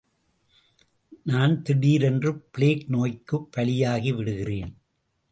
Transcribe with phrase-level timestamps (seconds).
[1.23, 4.71] நான் திடீரென்று பிளேக் நோய்க்குப் பலியாகி விடுகிறேன்.